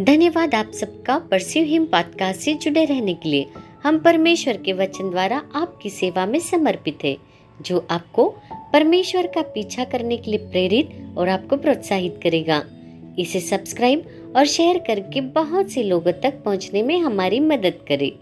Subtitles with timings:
[0.00, 3.46] धन्यवाद आप सबका परस्यू हिम पॉडकास्ट से जुड़े रहने के लिए।
[3.82, 7.16] हम परमेश्वर के वचन द्वारा आपकी सेवा में समर्पित है,
[7.62, 8.34] जो आपको
[8.72, 12.64] परमेश्वर का पीछा करने के लिए प्रेरित और आपको प्रोत्साहित करेगा।
[13.18, 18.12] इसे सब्सक्राइब और शेयर करके बहुत से लोगों तक पहुँचने में हमारी मदद करें।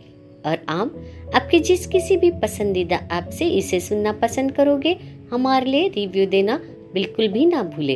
[0.51, 1.05] और आप,
[1.35, 4.99] आपके जिस किसी भी पसंदीदा ऐप से इसे सुनना पसंद करोगे,
[5.33, 6.61] हमारे लिए रिव्यू देना
[6.95, 7.95] बिल्कुल भी ना भूले।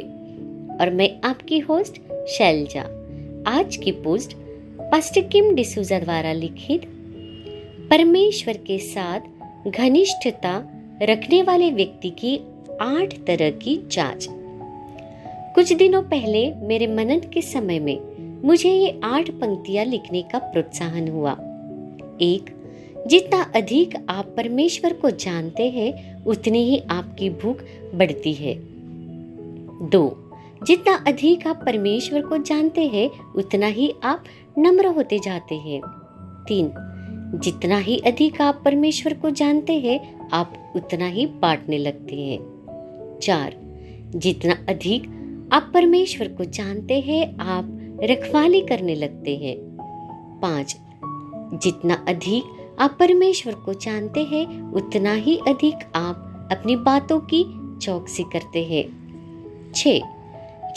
[0.80, 2.97] और मैं आपकी होस्ट शैलजा।
[3.46, 4.36] आज की पोस्ट
[4.80, 6.82] पास्टर किम डिसूजा द्वारा लिखित।
[7.90, 9.20] परमेश्वर के साथ
[9.68, 10.68] घनिष्ठता
[11.02, 12.40] रखने वाले व्यक्ति की
[12.80, 14.28] आठ तरह की जाँच।
[15.54, 17.98] कुछ दिनों पहले मेरे मनन के समय में
[18.46, 21.32] मुझे ये आठ पंक्तियाँ लिखने का प्रोत्साहन हुआ।
[22.20, 22.56] एक,
[23.06, 27.56] जितना अधिक आप परमेश्वर को जानते हैं, उतनी ही आपकी भूख
[27.94, 28.54] बढ़ती है।
[29.88, 30.24] दो
[30.66, 34.24] जितना अधिक आप परमेश्वर को जानते हैं, उतना ही आप
[34.58, 35.80] नम्र होते जाते हैं।
[36.48, 36.72] तीन,
[37.34, 42.38] जितना ही अधिक आप परमेश्वर को जानते हैं, आप उतना ही बांटने लगते हैं।
[43.22, 43.56] चार,
[44.14, 45.02] जितना अधिक
[45.52, 49.56] आप परमेश्वर को जानते हैं, आप रखवाली करने लगते हैं।
[50.42, 50.76] पाँच,
[51.54, 52.44] जितना अधिक
[52.80, 57.46] आप परमेश्वर को जानते हैं, उतना ही अधिक आप अपनी बातों की
[57.78, 58.98] चौकसी करते हैं।
[59.74, 59.88] छ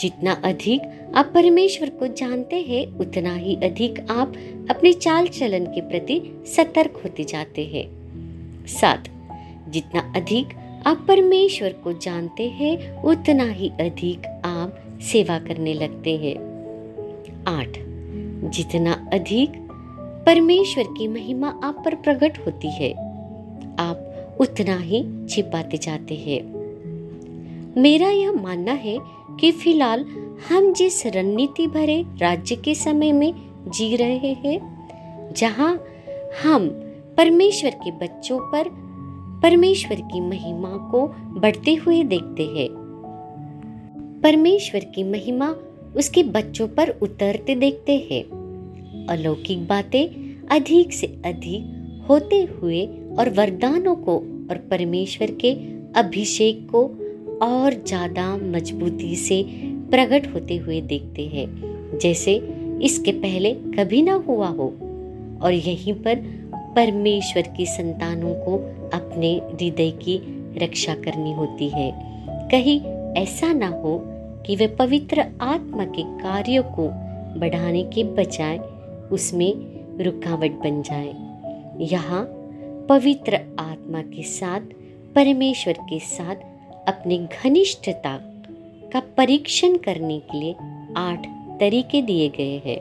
[0.02, 4.32] जितना अधिक आप परमेश्वर को जानते हैं, उतना ही अधिक आप
[4.70, 7.86] अपने चाल चलन के प्रति सतर्क होते जाते हैं।
[8.66, 9.04] सात,
[9.68, 10.46] जितना अधिक
[10.86, 16.36] आप परमेश्वर को जानते हैं, उतना ही अधिक आप सेवा करने लगते हैं।
[17.48, 17.68] आठ,
[18.50, 19.52] जितना अधिक
[20.26, 22.92] परमेश्वर की महिमा आप पर प्रकट होती है,
[23.78, 26.61] आप उतना ही छिपाते जाते हैं।
[27.76, 28.98] मेरा यह मानना है
[29.40, 30.04] कि फ़िलहाल
[30.48, 33.34] हम जिस रणनीति भरे राज्य के समय में
[33.68, 34.88] जी रहे हैं,
[35.36, 35.84] जहाँ
[36.44, 36.68] हम
[37.16, 38.64] परमेश्वर के बच्चों पर,
[39.42, 41.06] परमेश्वर की महिमा को
[41.40, 42.68] बढ़ते हुए देखते हैं।
[44.24, 45.56] परमेश्वर की महिमा
[45.96, 48.22] उसके बच्चों पर उतरते देखते हैं।
[49.06, 51.78] अलौकिक बातें अधिक से अधिक
[52.10, 52.86] होते हुए
[53.18, 54.16] और वरदानों को
[54.50, 55.52] और परमेश्वर के
[56.00, 56.90] अभिषेक को
[57.42, 59.42] और ज़्यादा मजबूती से
[59.90, 62.34] प्रकट होते हुए देखते हैं, जैसे
[62.82, 64.68] इसके पहले कभी ना हुआ हो।
[65.42, 66.16] और यहीं पर
[66.76, 68.56] परमेश्वर की संतानों को
[68.94, 70.16] अपने हृदय की
[70.58, 71.90] रक्षा करनी होती है।
[72.50, 72.80] कहीं
[73.22, 73.98] ऐसा ना हो
[74.46, 76.88] कि वे पवित्र आत्मा के कार्यों को
[77.40, 78.58] बढ़ाने के बजाय
[79.12, 79.52] उसमें
[80.04, 81.12] रुकावट बन जाए।
[81.84, 82.24] यहाँ
[82.88, 84.60] पवित्र आत्मा के साथ,
[85.14, 86.36] परमेश्वर के साथ
[86.88, 88.18] अपनी घनिष्ठता
[88.92, 90.54] का परीक्षण करने के लिए
[90.96, 91.26] आठ
[91.60, 92.76] तरीके दिए गए हैं।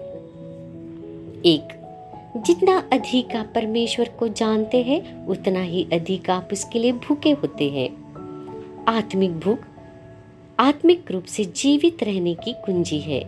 [1.42, 1.68] एक,
[2.38, 7.70] जितना अधिक आप परमेश्वर को जानते हैं, उतना ही अधिक आप उसके लिए भूखे होते
[7.70, 7.90] हैं।
[8.88, 9.58] आत्मिक भूख,
[10.60, 13.24] आत्मिक रूप से जीवित रहने की कुंजी है,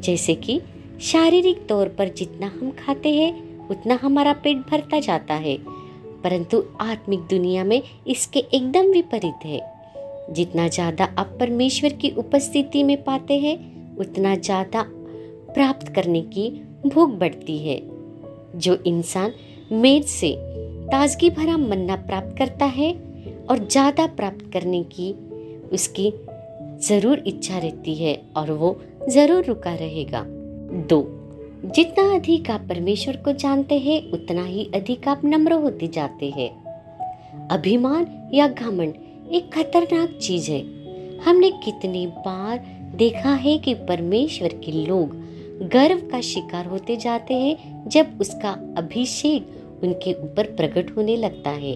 [0.00, 0.60] जैसे कि
[1.00, 5.58] शारीरिक तौर पर जितना हम खाते हैं, उतना हमारा पेट भरता जाता है,
[6.22, 9.71] परंतु आत्मिक दुनिया में इसके एकदम विपरीत है।
[10.32, 13.56] जितना ज़्यादा आप परमेश्वर की उपस्थिति में पाते हैं,
[13.96, 14.82] उतना ज़्यादा
[15.54, 16.48] प्राप्त करने की
[16.86, 17.80] भूख बढ़ती है।
[18.56, 19.32] जो इंसान
[19.72, 20.34] मेज से
[20.86, 22.92] ताजगी भरा मन्ना प्राप्त करता है
[23.50, 25.12] और ज़्यादा प्राप्त करने की
[25.72, 26.12] उसकी
[26.88, 28.78] ज़रूर इच्छा रहती है और वो
[29.08, 30.24] ज़रूर रुका रहेगा।
[30.88, 31.00] दो,
[31.66, 36.50] जितना अधिक आप परमेश्वर को जानते हैं, उतना ही अधिक आप नम्र होते जाते हैं।
[37.48, 38.94] अभिमान या घमंड
[39.30, 40.60] एक खतरनाक चीज़ है।
[41.18, 42.58] हमने कितनी बार
[42.94, 45.22] देखा है कि परमेश्वर के लोग
[45.68, 51.74] गर्व का शिकार होते जाते हैं जब उसका अभिषेक उनके ऊपर प्रकट होने लगता है।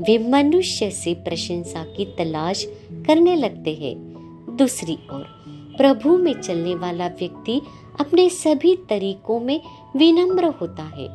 [0.00, 3.96] वे मनुष्य से प्रशंसा की तलाश करने लगते हैं।
[4.56, 5.24] दूसरी ओर,
[5.76, 7.60] प्रभु में चलने वाला व्यक्ति
[8.00, 9.60] अपने सभी तरीकों में
[9.96, 11.08] विनम्र होता है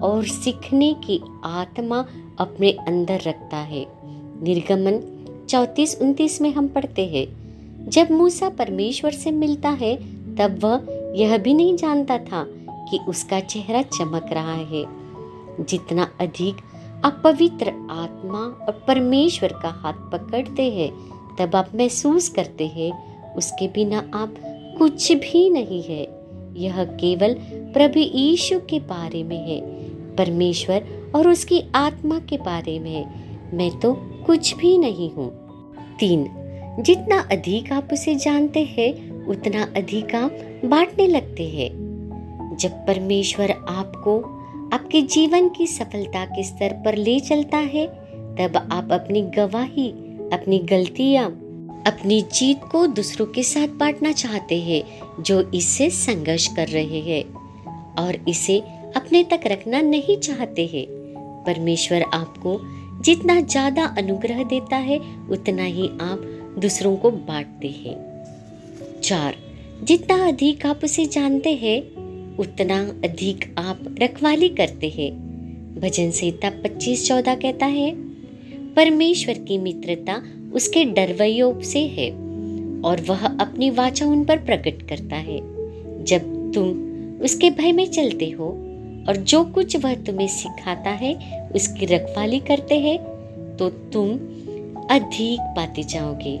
[0.00, 2.06] और सीखने की आत्मा
[2.38, 3.99] अपने अंदर रखता है।
[4.42, 5.16] निर्गमन
[5.48, 7.40] चौतीस उनतीस में हम पढ़ते हैं।
[7.88, 9.96] जब मूसा परमेश्वर से मिलता है,
[10.36, 10.82] तब वह
[11.20, 12.46] यह भी नहीं जानता था
[12.90, 14.84] कि उसका चेहरा चमक रहा है।
[15.60, 16.56] जितना अधिक
[17.04, 20.92] आप पवित्र आत्मा और परमेश्वर का हाथ पकड़ते हैं,
[21.38, 24.34] तब आप महसूस करते हैं, उसके बिना आप
[24.78, 26.08] कुछ भी नहीं है।
[26.56, 29.60] यह केवल प्रभु यीशु के बारे में है,
[30.16, 33.06] परमेश्वर और उसकी आत्मा के बारे में
[33.54, 33.92] मैं तो
[34.30, 35.32] कुछ भी नहीं हूँ।
[36.00, 36.26] तीन,
[36.80, 41.70] जितना अधिक आप उसे जानते हैं, उतना अधिक आप बांटने लगते हैं।
[42.60, 44.20] जब परमेश्वर आपको
[44.72, 49.90] आपके जीवन की सफलता के स्तर पर ले चलता है, तब आप अपनी गवाही,
[50.32, 51.26] अपनी गलतियाँ,
[51.86, 54.84] अपनी जीत को दूसरों के साथ बांटना चाहते हैं,
[55.22, 57.24] जो इससे संघर्ष कर रहे हैं।
[57.98, 58.58] और इसे
[58.96, 60.86] अपने तक रखना नहीं चाहते हैं।
[61.46, 64.98] परमेश्वर आपको जितना ज़्यादा अनुग्रह देता है,
[65.30, 66.22] उतना ही आप
[66.58, 67.96] दूसरों को बांटते हैं।
[69.02, 69.34] चार,
[69.84, 71.80] जितना अधिक आप उसे जानते हैं,
[72.36, 75.10] उतना अधिक आप रखवाली करते हैं।
[75.80, 77.90] भजन संहिता पच्चीस चौदह कहता है,
[78.74, 80.22] परमेश्वर की मित्रता
[80.54, 82.10] उसके डरवैयों से है
[82.80, 85.38] और वह अपनी वाचा उन पर प्रकट करता है।
[86.04, 86.68] जब तुम
[87.24, 88.69] उसके भय में चलते हो
[89.08, 91.14] और जो कुछ वह तुम्हें सिखाता है,
[91.54, 92.98] उसकी रखवाली करते हैं
[93.56, 94.10] तो तुम
[94.90, 96.36] अधिक पाते जाओगे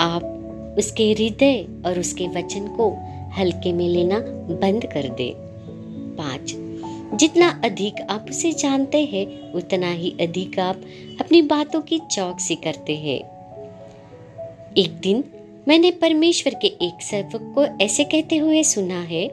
[0.00, 2.90] आप उसके हृदय और उसके वचन को
[3.38, 4.18] हल्के में लेना
[4.60, 5.32] बंद कर दे।
[6.18, 6.54] पाँच,
[7.18, 10.82] जितना अधिक आप उसे जानते हैं, उतना ही अधिक आप
[11.20, 13.18] अपनी बातों की चौकसी करते हैं।
[14.76, 15.24] एक दिन
[15.68, 19.26] मैंने परमेश्वर के एक सेवक को ऐसे कहते हुए सुना है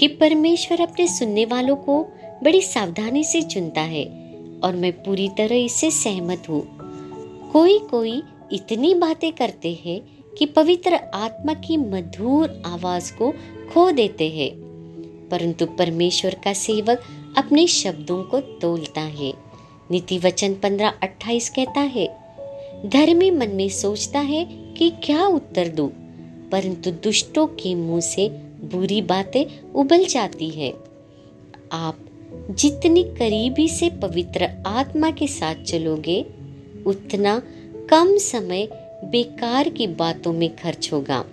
[0.00, 2.02] कि परमेश्वर अपने सुनने वालों को
[2.42, 4.04] बड़ी सावधानी से चुनता है
[4.64, 6.62] और मैं पूरी तरह इससे सहमत हूँ।
[7.52, 8.22] कोई कोई
[8.52, 10.00] इतनी बातें करते हैं
[10.38, 13.30] कि पवित्र आत्मा की मधुर आवाज़ को
[13.72, 14.50] खो देते हैं,
[15.28, 17.02] परंतु परमेश्वर का सेवक
[17.38, 19.32] अपने शब्दों को तोलता है।
[19.90, 22.06] नीति वचन पंद्रह अट्ठाईस कहता है,
[22.86, 24.44] धर्मी मन में सोचता है
[24.78, 25.86] कि क्या उत्तर दो,
[26.52, 28.28] परंतु दुष्टों के मुँह से
[28.60, 30.74] बुरी बातें उबल जाती है।
[31.72, 31.98] आप
[32.50, 36.26] जितनी करीबी से पवित्र आत्मा के साथ चलोगे,
[36.86, 37.42] उतना
[37.90, 38.68] कम समय
[39.04, 41.24] बेकार की बातों में खर्च होगा।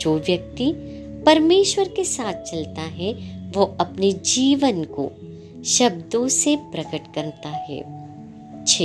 [0.00, 0.72] जो व्यक्ति
[1.26, 3.12] परमेश्वर के साथ चलता है,
[3.50, 5.10] वो अपने जीवन को
[5.64, 7.80] शब्दों से प्रकट करता है।
[8.64, 8.82] छ,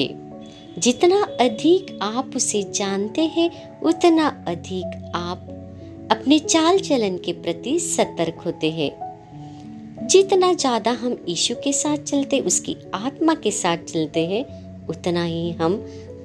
[0.79, 5.62] जितना अधिक आप उसे जानते हैं, उतना अधिक आप
[6.11, 8.91] अपने चाल चलन के प्रति सतर्क होते हैं।
[10.07, 14.44] जितना ज़्यादा हम यीशु के साथ चलते, उसकी आत्मा के साथ चलते हैं,
[14.88, 15.75] उतना ही हम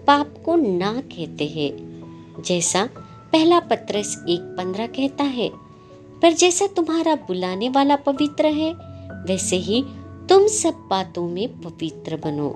[0.07, 2.89] पाप को ना कहते हैं। जैसा
[3.33, 5.51] पहला पत्रस एक पंद्रह कहता है,
[6.23, 8.73] पर जैसा तुम्हारा बुलाने वाला पवित्र है,
[9.27, 9.85] वैसे ही
[10.29, 12.51] तुम सब बातों में पवित्र बनो।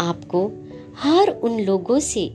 [0.00, 0.46] आपको
[0.98, 2.26] हर उन लोगों से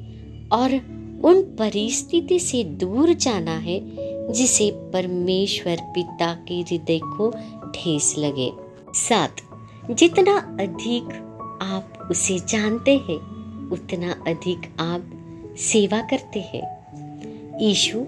[0.52, 0.80] और
[1.24, 3.82] उन परिस्थिति से दूर जाना है,
[4.34, 7.32] जिसे परमेश्वर पिता के हृदय को
[7.76, 8.52] ठेस लगे।
[8.94, 9.36] सात,
[9.92, 11.04] जितना अधिक
[11.62, 13.20] आप उसे जानते हैं,
[13.70, 15.04] उतना अधिक आप
[15.58, 16.84] सेवा करते हैं।
[17.62, 18.00] यीशु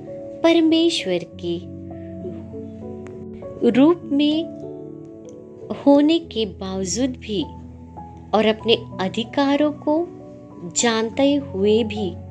[0.43, 1.75] परमेश्वर के
[3.69, 4.43] रूप में
[5.73, 7.43] होने के बावजूद भी
[8.33, 10.07] और अपने अधिकारों को
[10.75, 12.24] जानते हुए भी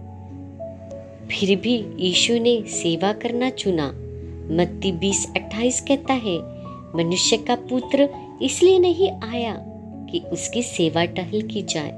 [1.31, 3.87] फिर भी यीशु ने सेवा करना चुना।
[4.51, 6.37] मत्ती बीस अट्ठाईस कहता है,
[6.97, 8.09] मनुष्य का पुत्र
[8.43, 9.57] इसलिए नहीं आया
[10.11, 11.91] कि उसकी सेवा टहल की जाए,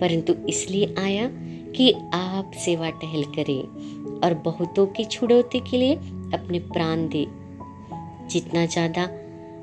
[0.00, 1.28] परंतु इसलिए आया
[1.76, 5.94] कि आप सेवा टहल करें और बहुतों की छुड़ौती के लिए
[6.34, 7.26] अपने प्राण दे।
[8.30, 9.02] जितना ज़्यादा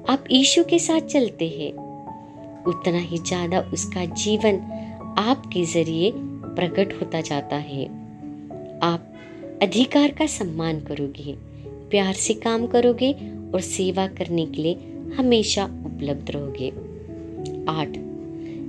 [0.10, 1.72] आप यीशु के साथ चलते हैं,
[2.66, 4.60] उतना ही ज़्यादा उसका जीवन
[5.20, 7.86] आपके ज़रिए प्रकट होता जाता है।
[8.84, 9.14] आप
[9.62, 11.36] अधिकार का सम्मान करोगे,
[11.90, 13.12] प्यार से काम करोगे
[13.54, 14.74] और सेवा करने के लिए
[15.18, 16.70] हमेशा उपलब्ध रहोगे।
[17.70, 17.90] आठ,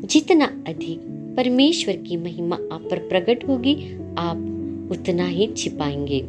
[0.07, 1.01] जितना अधिक
[1.37, 3.75] परमेश्वर की महिमा आप पर प्रकट होगी,
[4.19, 6.21] आप उतना ही छिपाएँगे।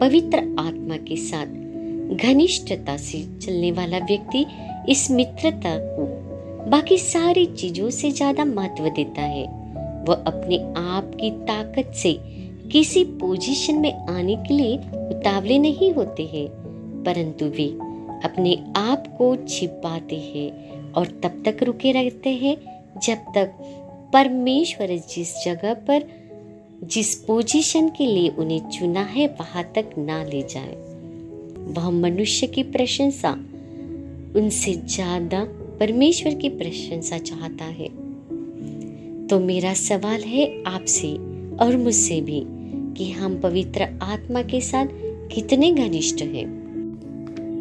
[0.00, 1.46] पवित्र आत्मा के साथ
[2.16, 4.46] घनिष्ठता से चलने वाला व्यक्ति
[4.88, 6.06] इस मित्रता को
[6.70, 9.65] बाकी सारी चीज़ों से ज़्यादा महत्व देता है।
[10.08, 12.12] वह अपने आप की ताकत से
[12.72, 14.76] किसी पोजीशन में आने के लिए
[15.10, 16.48] उतावले नहीं होते हैं,
[17.04, 17.66] परंतु वे
[18.24, 22.56] अपने आप को छिपाते हैं और तब तक रुके रहते हैं
[23.02, 23.52] जब तक
[24.12, 26.04] परमेश्वर जिस जगह पर,
[26.84, 30.74] जिस पोजीशन के लिए उन्हें चुना है वहाँ तक ना ले जाए।
[31.68, 33.32] वह मनुष्य की प्रशंसा,
[34.36, 35.44] उनसे ज़्यादा
[35.80, 37.88] परमेश्वर की प्रशंसा चाहता है।
[39.30, 41.12] तो मेरा सवाल है आपसे
[41.56, 42.46] और मुझसे भी
[42.94, 44.86] कि हम पवित्र आत्मा के साथ
[45.34, 46.44] कितने घनिष्ठ हैं।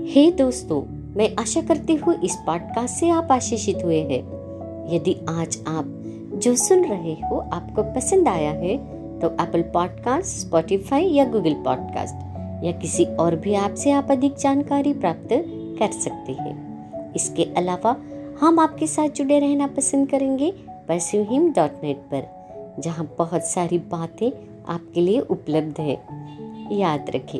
[0.07, 0.81] हे दोस्तों,
[1.15, 4.21] मैं आशा करती हूँ इस पॉडकास्ट से आप आशीषित हुए हैं।
[4.95, 5.85] यदि आज आप
[6.43, 8.77] जो सुन रहे हो आपको पसंद आया है
[9.19, 12.15] तो एप्पल पॉडकास्ट स्पॉटिफाई या गूगल पॉडकास्ट
[12.65, 15.29] या किसी और भी ऐप से आप अधिक जानकारी प्राप्त
[15.79, 17.95] कर सकते हैं। इसके अलावा
[18.41, 20.53] हम आपके साथ जुड़े रहना पसंद करेंगे
[20.87, 22.23] परस्यू हिम डॉट नेट पर,
[22.79, 24.31] जहाँ बहुत सारी बातें
[24.73, 26.03] आपके लिए उपलब्ध है।
[26.71, 27.39] याद रखें,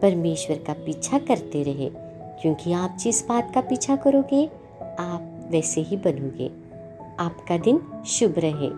[0.00, 1.90] परमेश्वर का पीछा करते रहे,
[2.42, 4.46] क्योंकि आप जिस बात का पीछा करोगे,
[4.98, 6.50] आप वैसे ही बनोगे।
[7.18, 8.68] आपका दिन शुभ रहे।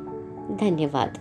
[0.57, 1.19] धन्यवाद।